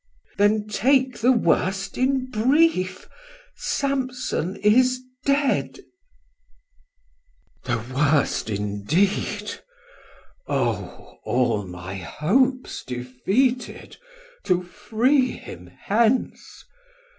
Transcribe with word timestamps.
Mess: 0.35 0.37
Then 0.39 0.67
take 0.67 1.19
the 1.19 1.31
worst 1.31 1.95
in 1.95 2.25
brief, 2.31 3.07
Samson 3.55 4.55
is 4.55 4.99
dead. 5.27 5.77
1570 7.65 7.69
Man: 7.69 7.69
The 7.69 7.95
worst 7.95 8.49
indeed, 8.49 9.53
O 10.47 11.19
all 11.23 11.67
my 11.67 11.97
hope's 11.97 12.83
defeated 12.83 13.97
To 14.45 14.63
free 14.63 15.33
him 15.33 15.67
hence! 15.67 16.65